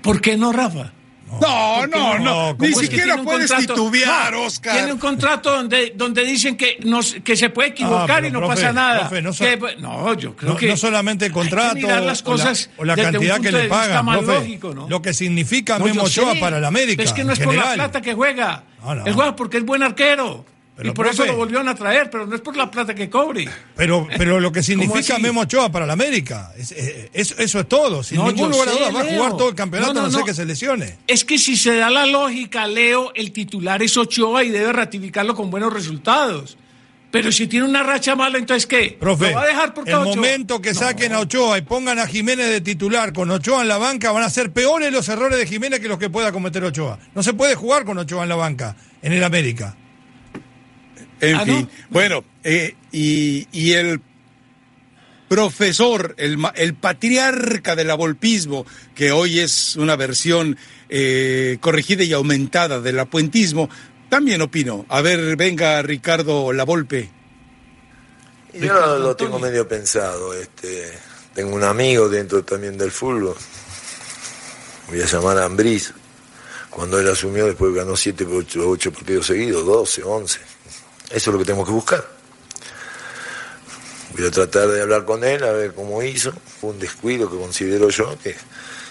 [0.01, 0.93] ¿por qué no, Rafa?
[1.29, 2.57] No, no, no, no.
[2.57, 4.77] ni siquiera puedes contrato, titubear, no, Oscar.
[4.77, 8.39] Tiene un contrato donde, donde dicen que, nos, que se puede equivocar ah, y no
[8.39, 8.99] profe, pasa nada.
[9.01, 10.67] Profe, no, so, que, no, yo creo que.
[10.67, 14.25] No solamente el contrato las cosas o la, o la cantidad que le pagan, profe,
[14.25, 14.87] lógico, ¿no?
[14.87, 17.03] lo que significa Memo Ochoa para el América.
[17.03, 18.63] Es que no es por la plata que juega.
[19.05, 20.45] Él juega porque es buen arquero.
[20.77, 22.93] Pero, y por profe, eso lo volvieron a traer, pero no es por la plata
[22.93, 23.49] que cobre.
[23.75, 28.03] Pero, pero lo que significa Memo Ochoa para la América, es, es, eso es todo.
[28.03, 30.19] Sin no, ningún lugar a dudas va a jugar todo el campeonato, no, no, no,
[30.19, 30.97] sé que se lesione.
[31.07, 35.33] Es que si se da la lógica, Leo, el titular es Ochoa y debe ratificarlo
[35.33, 36.57] con buenos resultados.
[37.09, 38.97] Pero si tiene una racha mala, entonces ¿qué?
[38.99, 42.05] Profe, ¿Lo va a dejar por el momento que saquen a Ochoa y pongan a
[42.05, 45.47] Jiménez de titular con Ochoa en la banca, van a ser peores los errores de
[45.47, 46.99] Jiménez que los que pueda cometer Ochoa.
[47.15, 49.75] No se puede jugar con Ochoa en la banca, en el América.
[51.19, 51.69] En ah, fin, ¿no?
[51.89, 54.01] bueno, eh, y, y, el
[55.27, 60.57] profesor, el, el, patriarca del abolpismo, que hoy es una versión
[60.89, 63.69] eh, corregida y aumentada del apuentismo,
[64.09, 64.85] también opino.
[64.89, 67.09] A ver, venga Ricardo Lavolpe.
[68.53, 70.33] Yo Ricardo lo tengo medio pensado.
[70.33, 70.93] Este,
[71.33, 73.35] tengo un amigo dentro también del fútbol.
[74.87, 75.93] Voy a llamar a Ambriz.
[76.69, 80.56] Cuando él asumió, después ganó 7 8, 8 partidos seguidos, 12, 11
[81.09, 82.17] eso es lo que tenemos que buscar.
[84.17, 86.33] Voy a tratar de hablar con él, a ver cómo hizo.
[86.59, 88.35] Fue un descuido que considero yo, que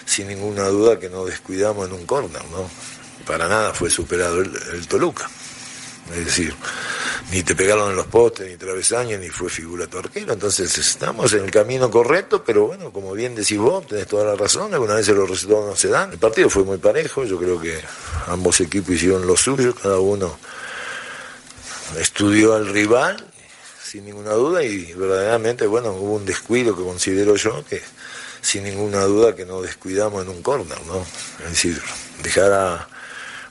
[0.05, 2.69] sin ninguna duda que no descuidamos en un córner, ¿no?
[3.25, 5.29] Para nada fue superado el, el, Toluca.
[6.11, 6.55] Es decir,
[7.31, 10.31] ni te pegaron en los postes, ni travesaños, ni fue figura torquero.
[10.31, 14.35] Entonces estamos en el camino correcto, pero bueno, como bien decís vos, tenés toda la
[14.35, 16.13] razón, algunas veces los resultados no se dan.
[16.13, 17.77] El partido fue muy parejo, yo creo que
[18.27, 20.37] ambos equipos hicieron lo suyo, cada uno
[21.99, 23.25] estudió al rival,
[23.83, 27.81] sin ninguna duda, y verdaderamente, bueno, hubo un descuido que considero yo que
[28.41, 31.05] sin ninguna duda que no descuidamos en un córner, ¿no?
[31.45, 31.81] Es decir,
[32.23, 32.87] dejar a,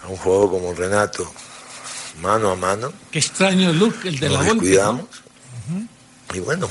[0.02, 1.30] a un jugador como Renato
[2.20, 2.92] mano a mano.
[3.10, 5.06] Qué extraño look el de la descuidamos.
[6.34, 6.68] Y bueno,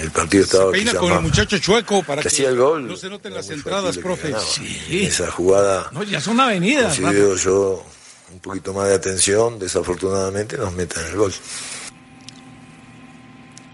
[0.00, 2.88] el partido estaba se peina con el muchacho chueco para que, hacía el gol.
[2.88, 4.34] no se noten las entradas, profe.
[4.40, 5.04] Sí.
[5.04, 5.90] Esa jugada.
[5.92, 6.98] No, ya son avenidas.
[6.98, 7.84] Considero yo
[8.32, 11.32] un poquito más de atención, desafortunadamente nos meten el gol.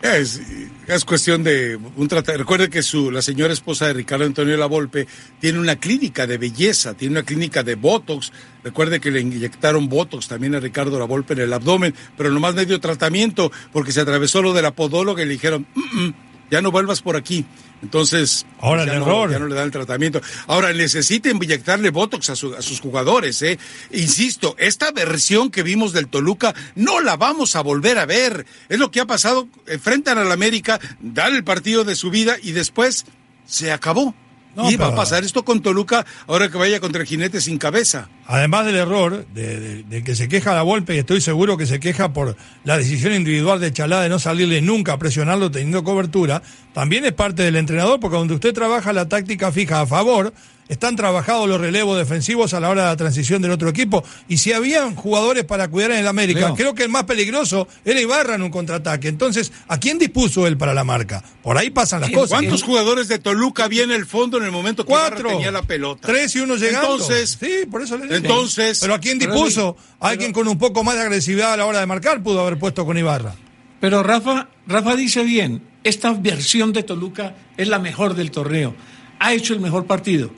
[0.02, 0.40] Es,
[0.86, 2.42] es cuestión de un tratamiento.
[2.42, 5.06] Recuerde que su, la señora esposa de Ricardo Antonio Lavolpe
[5.40, 8.32] tiene una clínica de belleza, tiene una clínica de Botox.
[8.64, 12.80] Recuerde que le inyectaron Botox también a Ricardo Lavolpe en el abdomen, pero nomás medio
[12.80, 16.14] tratamiento porque se atravesó lo de la podóloga y le dijeron, "Mm, mm,
[16.50, 17.44] ya no vuelvas por aquí.
[17.82, 19.30] Entonces, Ahora ya, el no, error.
[19.30, 20.20] ya no le dan el tratamiento.
[20.46, 23.58] Ahora, necesita inyectarle Botox a, su- a sus jugadores, ¿eh?
[23.92, 28.44] Insisto, esta versión que vimos del Toluca no la vamos a volver a ver.
[28.68, 32.52] Es lo que ha pasado, enfrentan al América, dan el partido de su vida y
[32.52, 33.06] después
[33.46, 34.14] se acabó.
[34.56, 37.56] No, y va a pasar esto con Toluca ahora que vaya contra el jinete sin
[37.58, 38.08] cabeza.
[38.26, 41.66] Además del error de, de- de que se queja la Volpe, y estoy seguro que
[41.66, 45.84] se queja por la decisión individual de Chalá de no salirle nunca a presionarlo teniendo
[45.84, 50.32] cobertura, también es parte del entrenador, porque donde usted trabaja la táctica fija a favor,
[50.70, 54.02] están trabajados los relevos defensivos a la hora de la transición del otro equipo.
[54.28, 56.54] Y si habían jugadores para cuidar en el América, Leo.
[56.54, 59.08] creo que el más peligroso era Ibarra en un contraataque.
[59.08, 61.22] Entonces, ¿a quién dispuso él para la marca?
[61.42, 62.38] Por ahí pasan las Sí, cosas.
[62.38, 65.28] ¿Cuántos jugadores de Toluca había en el fondo en el momento que Ibarra Cuatro.
[65.30, 66.06] tenía la pelota?
[66.06, 66.92] Tres y uno llegando.
[66.92, 68.14] Entonces, sí, por eso le digo.
[68.14, 69.76] entonces- Pero a quién Pero dispuso?
[69.78, 72.58] sí, Alguien con un poco más de agresividad a la hora de marcar pudo haber
[72.58, 73.34] puesto con Ibarra.
[73.80, 78.74] Pero Rafa, Rafa dice bien, esta versión de Toluca es la mejor del torneo.
[79.18, 80.30] Ha hecho el mejor partido.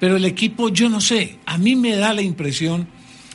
[0.00, 2.88] Pero el equipo, yo no sé, a mí me da la impresión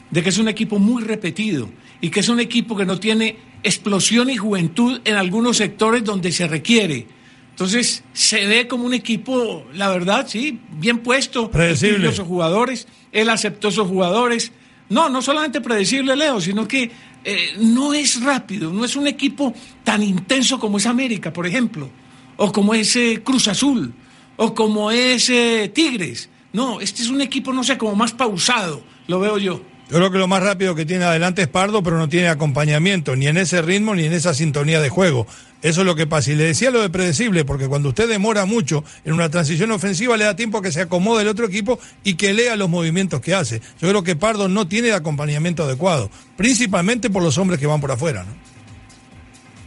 [0.09, 1.69] de que es un equipo muy repetido
[2.01, 6.31] y que es un equipo que no tiene explosión y juventud en algunos sectores donde
[6.31, 7.07] se requiere.
[7.51, 11.49] Entonces, se ve como un equipo, la verdad, sí, bien puesto.
[11.49, 12.09] Predecible.
[12.09, 14.51] Esos jugadores, él aceptó esos jugadores.
[14.89, 16.91] No, no solamente predecible, Leo, sino que
[17.23, 21.89] eh, no es rápido, no es un equipo tan intenso como es América, por ejemplo,
[22.37, 23.93] o como es eh, Cruz Azul,
[24.35, 26.29] o como es eh, Tigres.
[26.55, 29.61] No, este es un equipo, no sé, como más pausado, lo veo yo.
[29.89, 33.13] Yo creo que lo más rápido que tiene adelante es Pardo, pero no tiene acompañamiento,
[33.17, 35.27] ni en ese ritmo, ni en esa sintonía de juego.
[35.61, 36.31] Eso es lo que pasa.
[36.31, 40.15] Y le decía lo de predecible, porque cuando usted demora mucho en una transición ofensiva,
[40.15, 43.19] le da tiempo a que se acomode el otro equipo y que lea los movimientos
[43.19, 43.59] que hace.
[43.81, 47.81] Yo creo que Pardo no tiene el acompañamiento adecuado, principalmente por los hombres que van
[47.81, 48.23] por afuera.
[48.23, 48.54] ¿no?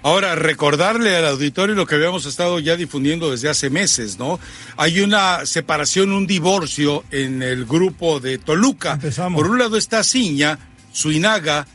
[0.02, 4.38] Ahora, recordarle al auditorio lo que habíamos estado ya difundiendo desde hace meses, ¿no?
[4.76, 8.92] Hay una separación, un divorcio en el grupo de Toluca.
[8.92, 9.40] Empezamos.
[9.40, 10.58] Por un lado está Ciña,
[10.92, 11.66] Suinaga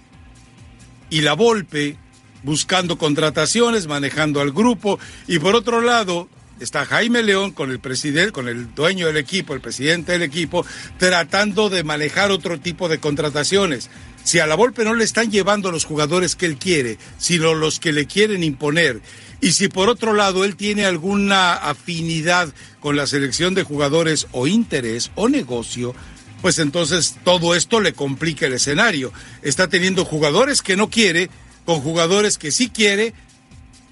[1.10, 1.98] y La Volpe
[2.44, 5.00] buscando contrataciones, manejando al grupo.
[5.28, 9.54] Y por otro lado está Jaime León con el presidente, con el dueño del equipo,
[9.54, 10.66] el presidente del equipo,
[10.98, 13.90] tratando de manejar otro tipo de contrataciones.
[14.24, 17.80] Si a la Volpe no le están llevando los jugadores que él quiere, sino los
[17.80, 19.02] que le quieren imponer,
[19.42, 24.48] y si por otro lado él tiene alguna afinidad con la selección de jugadores o
[24.48, 25.94] interés o negocio,
[26.42, 29.12] pues entonces todo esto le complica el escenario.
[29.42, 31.30] Está teniendo jugadores que no quiere,
[31.66, 33.14] con jugadores que sí quiere,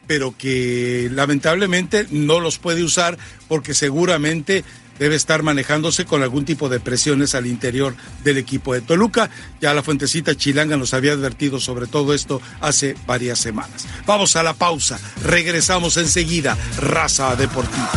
[0.07, 3.17] pero que lamentablemente no los puede usar
[3.47, 4.63] porque seguramente
[5.01, 9.31] debe estar manejándose con algún tipo de presiones al interior del equipo de Toluca.
[9.59, 13.87] Ya la fuentecita Chilanga nos había advertido sobre todo esto hace varias semanas.
[14.05, 17.89] Vamos a la pausa, regresamos enseguida, Raza Deportiva.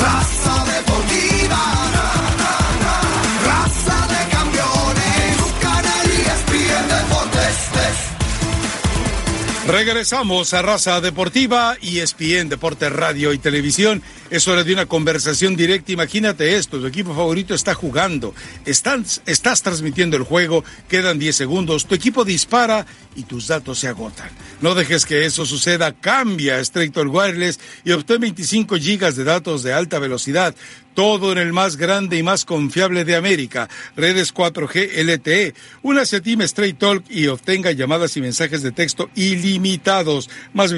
[0.00, 1.82] Raza deportiva.
[9.66, 14.02] Regresamos a Raza Deportiva y ESPN Deporte Radio y Televisión.
[14.28, 15.92] Es hora de una conversación directa.
[15.92, 18.34] Imagínate esto, tu equipo favorito está jugando,
[18.66, 23.86] están, estás transmitiendo el juego, quedan 10 segundos, tu equipo dispara y tus datos se
[23.86, 24.30] agotan.
[24.60, 29.62] No dejes que eso suceda, cambia a Straight Wireless y obtén 25 gigas de datos
[29.62, 30.56] de alta velocidad.
[30.94, 33.68] Todo en el más grande y más confiable de América.
[33.96, 35.54] Redes 4G LTE.
[35.82, 40.28] Únase a Straight Talk y obtenga llamadas y mensajes de texto ilimitados.
[40.52, 40.74] Más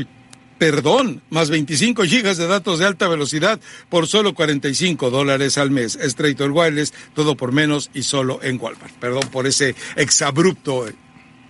[0.58, 5.98] Perdón, más 25 gigas de datos de alta velocidad por solo 45 dólares al mes.
[6.00, 8.94] Straight Wireless, todo por menos y solo en Walmart.
[8.94, 10.94] Perdón por ese exabrupto eh,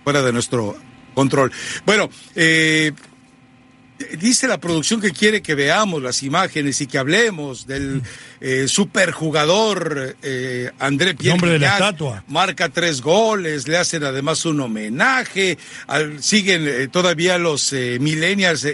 [0.03, 0.75] fuera de nuestro
[1.13, 1.51] control.
[1.85, 2.93] Bueno, eh,
[4.19, 8.01] dice la producción que quiere que veamos las imágenes y que hablemos del
[8.41, 12.23] eh, superjugador eh, André Pierre Nombre de la estatua.
[12.27, 15.57] Marca tres goles, le hacen además un homenaje.
[15.87, 18.67] al- siguen eh, todavía los millennials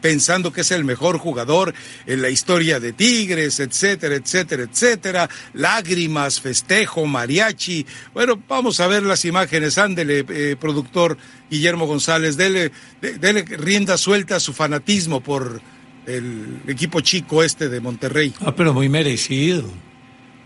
[0.00, 1.74] pensando que es el mejor jugador
[2.06, 5.28] en la historia de Tigres, etcétera, etcétera, etcétera.
[5.54, 7.86] Lágrimas, festejo, mariachi.
[8.14, 9.78] Bueno, vamos a ver las imágenes.
[9.78, 11.16] Ándele, productor
[11.50, 15.60] Guillermo González, dele, de- dele rienda suelta a su fanatismo por
[16.06, 18.32] el equipo chico este de Monterrey.
[18.40, 19.64] Ah, pero muy merecido.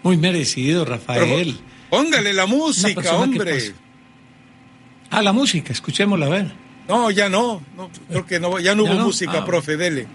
[0.03, 1.57] Muy merecido, Pero Rafael.
[1.91, 3.73] póngale la música, hombre.
[5.11, 6.53] Ah, la música, escuchémosla a ver.
[6.89, 9.07] No, ya no, no, creo que no, ya no ¿Ya hubo no?
[9.07, 10.07] música, Ah, profe, dele.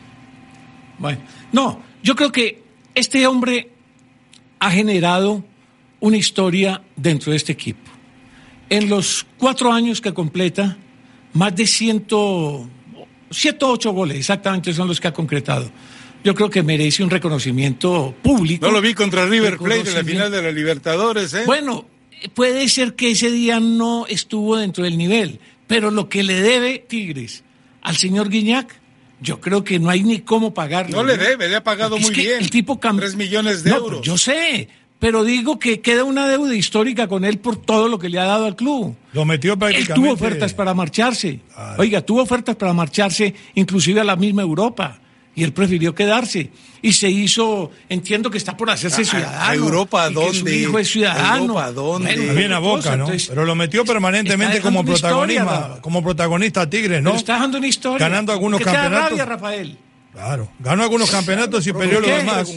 [0.99, 1.19] Bueno,
[1.53, 2.61] no, yo creo que
[2.95, 3.69] este hombre
[4.59, 5.45] ha generado
[5.99, 7.89] una historia dentro de este equipo.
[8.69, 10.77] En los cuatro años que completa,
[11.33, 12.67] más de ciento,
[13.31, 15.71] 108 goles exactamente son los que ha concretado.
[16.23, 18.65] Yo creo que merece un reconocimiento público.
[18.65, 21.43] No lo vi contra River Plate en la final de la Libertadores, ¿eh?
[21.45, 21.87] Bueno,
[22.33, 26.79] puede ser que ese día no estuvo dentro del nivel, pero lo que le debe
[26.79, 27.43] Tigres
[27.81, 28.73] al señor Guiñac,
[29.21, 30.97] yo creo que no hay ni cómo pagarlo.
[30.97, 32.39] no le debe, le ha pagado es muy que bien.
[32.39, 34.01] El tipo cam- Tres millones de No, euros.
[34.01, 34.67] yo sé,
[34.99, 38.25] pero digo que queda una deuda histórica con él por todo lo que le ha
[38.25, 38.95] dado al club.
[39.13, 39.93] Lo metió Él prácticamente.
[39.93, 41.39] tuvo ofertas para marcharse.
[41.53, 41.81] Claro.
[41.81, 44.99] Oiga, tuvo ofertas para marcharse inclusive a la misma Europa.
[45.35, 46.49] Y él prefirió quedarse.
[46.81, 49.43] Y se hizo, entiendo que está por hacerse ¿A- a- ciudadano.
[49.51, 50.55] a Europa a y que su dónde?
[50.57, 51.37] hijo es ciudadano.
[51.43, 52.15] ¿Europa a dónde?
[52.15, 53.03] Bueno, Bien a cosa, Boca, ¿no?
[53.05, 54.99] entonces, Pero lo metió permanentemente como historia,
[55.43, 57.11] protagonista, como protagonista a Tigres, ¿no?
[57.11, 58.07] Pero está dejando una historia.
[58.07, 59.09] Ganando algunos ¿Qué te da campeonatos.
[59.11, 59.77] rabia, Rafael?
[60.17, 62.13] Claro, ganó algunos campeonatos y ¿Por peleó lo qué?
[62.13, 62.49] demás.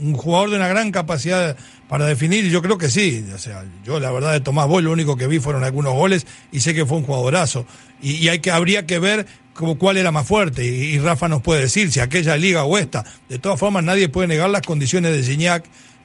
[0.00, 1.56] Un jugador de una gran capacidad
[1.88, 3.24] para definir, yo creo que sí.
[3.32, 6.26] O sea, yo la verdad de Tomás Boy lo único que vi fueron algunos goles
[6.50, 7.64] y sé que fue un jugadorazo.
[8.02, 10.64] Y, y hay que habría que ver como cuál era más fuerte.
[10.64, 13.04] Y, y Rafa nos puede decir si aquella liga o esta.
[13.28, 15.64] De todas formas, nadie puede negar las condiciones de Gignac.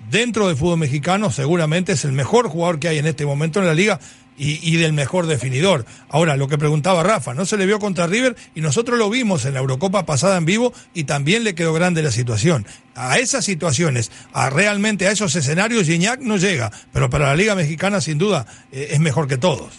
[0.10, 3.66] Dentro del fútbol mexicano, seguramente es el mejor jugador que hay en este momento en
[3.66, 4.00] la liga
[4.41, 5.86] y, y del mejor definidor.
[6.10, 9.45] Ahora, lo que preguntaba Rafa, no se le vio contra River y nosotros lo vimos
[9.45, 12.65] en la Eurocopa pasada en vivo y también le quedó grande la situación.
[12.95, 17.54] A esas situaciones, a realmente a esos escenarios, Gignac no llega, pero para la Liga
[17.54, 19.73] Mexicana sin duda eh, es mejor que todos.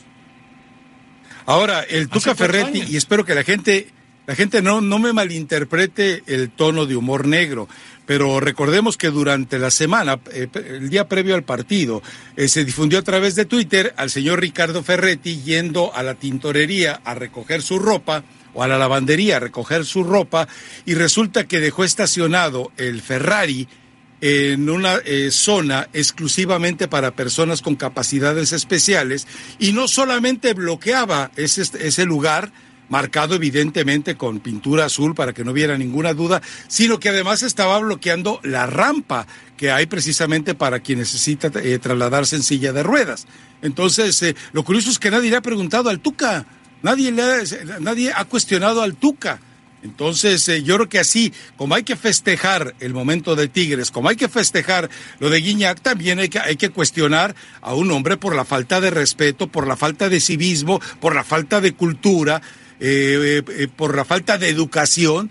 [1.45, 3.89] Ahora, el Tuca Ferretti, y espero que la gente,
[4.27, 7.69] la gente no, no me malinterprete el tono de humor negro,
[8.07, 12.03] pero recordemos que durante la semana, eh, el día previo al partido,
[12.37, 17.01] eh, se difundió a través de Twitter al señor Ricardo Ferretti yendo a la tintorería
[17.05, 20.49] a recoger su ropa o a la lavandería a recoger su ropa
[20.85, 23.69] y resulta que dejó estacionado el Ferrari
[24.21, 29.27] en una eh, zona exclusivamente para personas con capacidades especiales
[29.59, 32.53] y no solamente bloqueaba ese, ese lugar,
[32.93, 37.79] marcado evidentemente con pintura azul para que no hubiera ninguna duda, sino que además estaba
[37.79, 39.27] bloqueando la rampa
[39.57, 43.27] que hay precisamente para quien necesita eh, trasladarse en silla de ruedas.
[43.63, 46.45] Entonces, eh, lo curioso es que nadie le ha preguntado al Tuca,
[46.83, 47.39] nadie, le ha,
[47.81, 49.41] nadie ha cuestionado al Tuca.
[49.83, 54.11] Entonces, eh, yo creo que así, como hay que festejar el momento de Tigres, como
[54.11, 58.19] hay que festejar lo de Guiñac, también hay que, hay que cuestionar a un hombre
[58.19, 62.43] por la falta de respeto, por la falta de civismo, por la falta de cultura,
[62.85, 65.31] eh, eh, por la falta de educación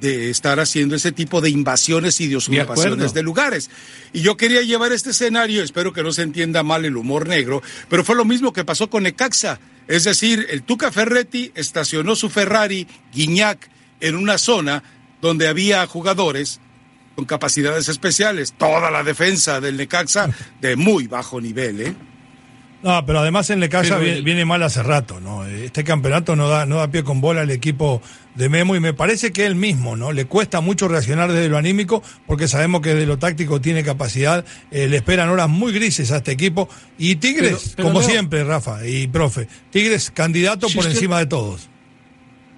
[0.00, 3.12] de estar haciendo ese tipo de invasiones y de usurpaciones acuerdo.
[3.12, 3.70] de lugares.
[4.12, 7.60] Y yo quería llevar este escenario, espero que no se entienda mal el humor negro,
[7.88, 9.58] pero fue lo mismo que pasó con Necaxa.
[9.88, 13.68] Es decir, el Tuca Ferretti estacionó su Ferrari Guiñac
[14.00, 14.84] en una zona
[15.20, 16.60] donde había jugadores
[17.16, 18.52] con capacidades especiales.
[18.52, 21.94] Toda la defensa del Necaxa de muy bajo nivel, ¿eh?
[22.82, 25.44] No, pero además en Necaxa Pero viene, el- viene mal hace rato, ¿no?
[25.46, 28.02] Este campeonato no da, no da pie con bola al equipo
[28.34, 30.10] de Memo y me parece que él mismo, ¿no?
[30.10, 34.44] Le cuesta mucho reaccionar desde lo anímico porque sabemos que de lo táctico tiene capacidad,
[34.72, 36.68] eh, le esperan horas muy grises a este equipo
[36.98, 40.96] y Tigres, Pero- pero como Leo- siempre, Rafa y profe, Tigres candidato Si por usted-
[40.96, 41.68] encima de todos.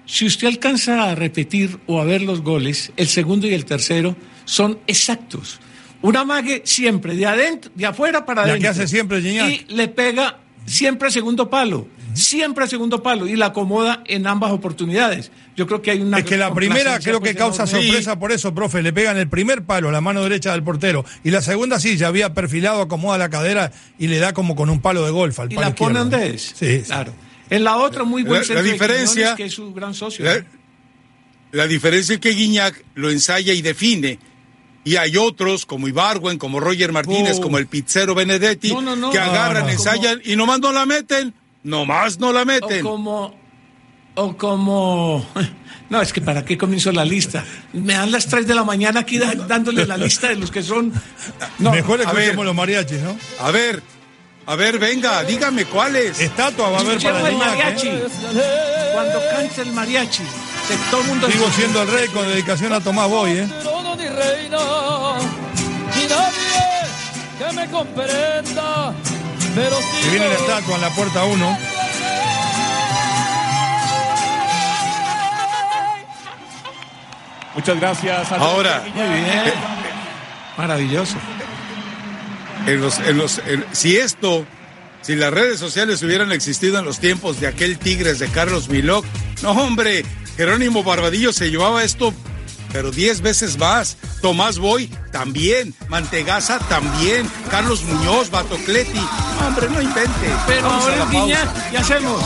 [0.07, 4.15] Si usted alcanza a repetir o a ver los goles, el segundo y el tercero
[4.45, 5.59] son exactos.
[6.01, 8.61] Una mague siempre, de adentro, de afuera para La adentro.
[8.61, 9.49] que hace siempre Gignac.
[9.49, 11.87] Y le pega siempre a segundo palo.
[12.13, 13.27] Siempre a segundo palo.
[13.27, 15.31] Y la acomoda en ambas oportunidades.
[15.57, 16.19] Yo creo que hay una.
[16.19, 18.81] Es que la primera creo que causa sorpresa por eso, profe.
[18.81, 21.03] Le pegan el primer palo, la mano derecha del portero.
[21.25, 24.69] Y la segunda sí, ya había perfilado, acomoda la cadera y le da como con
[24.69, 26.53] un palo de golf al Y palo la pone donde es.
[26.55, 26.83] Sí, sí.
[26.85, 27.13] Claro.
[27.49, 30.23] En la otra, muy buen La- la de diferencia- Quiñones, que es su gran socio.
[30.23, 30.45] La,
[31.51, 34.19] la diferencia es que Guiñac lo ensaya y define.
[34.85, 37.41] Y hay otros, como Ibarwen, como Roger Martínez, Oh.
[37.41, 39.09] como el pizzero Benedetti, No, no, no.
[39.11, 39.71] que agarran, no.
[39.71, 41.33] ensayan y nomás no la meten.
[41.63, 42.81] Nomás no la O meten.
[42.83, 43.35] como
[44.15, 45.27] O como...
[45.89, 47.43] No, es que para qué comienzo la lista.
[47.73, 50.63] Me dan las 3 de la mañana aquí da- dándole la lista de los que
[50.63, 50.91] son...
[51.59, 53.15] No, Mejor escuchemos los mariachis, ¿no?
[53.39, 53.83] A ver,
[54.47, 56.19] a ver, venga, dígame cuáles.
[56.19, 57.87] Estatua va a haber para el Gignac, mariachi.
[57.87, 58.03] ¿eh?
[58.93, 60.23] Cuando cante el mariachi,
[60.89, 61.29] todo el mundo...
[61.31, 63.47] Sigo siendo el rey con dedicación a Tomás Boy, ¿eh?
[63.97, 64.59] Ni reina,
[65.95, 66.65] ni nadie
[67.39, 68.93] que me comprenda,
[69.55, 71.57] pero si viene la estatua en la puerta 1.
[77.55, 78.31] Muchas gracias.
[78.33, 79.53] Ahora, Muy bien.
[80.57, 81.15] Maravilloso.
[82.67, 84.45] en los, en los, en- si esto,
[85.01, 89.05] si las redes sociales hubieran existido en los tiempos de aquel Tigres de Carlos Milok,
[89.43, 90.03] no hombre,
[90.37, 92.13] Jerónimo Barbadillo se llevaba esto,
[92.75, 93.95] pero diez veces más.
[94.21, 98.99] Tomás Boy también, Mantegaza también, Carlos Muñoz, Batocleti,
[99.47, 100.27] hombre, no invente.
[100.45, 101.07] Pero ahora
[101.71, 102.21] ¿qué hacemos?